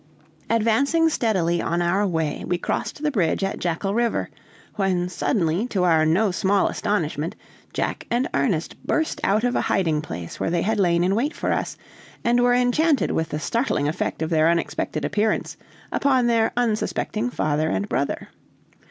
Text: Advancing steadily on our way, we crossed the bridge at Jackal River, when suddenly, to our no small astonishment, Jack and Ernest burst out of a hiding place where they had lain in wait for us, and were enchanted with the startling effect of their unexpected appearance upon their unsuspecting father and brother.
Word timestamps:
Advancing 0.49 1.09
steadily 1.09 1.61
on 1.61 1.79
our 1.79 2.07
way, 2.07 2.43
we 2.47 2.57
crossed 2.57 3.03
the 3.03 3.11
bridge 3.11 3.43
at 3.43 3.59
Jackal 3.59 3.93
River, 3.93 4.31
when 4.73 5.07
suddenly, 5.07 5.67
to 5.67 5.83
our 5.83 6.07
no 6.07 6.31
small 6.31 6.67
astonishment, 6.69 7.35
Jack 7.71 8.07
and 8.09 8.27
Ernest 8.33 8.75
burst 8.83 9.21
out 9.23 9.43
of 9.43 9.55
a 9.55 9.61
hiding 9.61 10.01
place 10.01 10.39
where 10.39 10.49
they 10.49 10.63
had 10.63 10.79
lain 10.79 11.03
in 11.03 11.13
wait 11.13 11.35
for 11.35 11.51
us, 11.51 11.77
and 12.23 12.39
were 12.41 12.55
enchanted 12.55 13.11
with 13.11 13.29
the 13.29 13.37
startling 13.39 13.87
effect 13.87 14.23
of 14.23 14.31
their 14.31 14.49
unexpected 14.49 15.05
appearance 15.05 15.55
upon 15.91 16.25
their 16.25 16.51
unsuspecting 16.57 17.29
father 17.29 17.69
and 17.69 17.87
brother. 17.87 18.29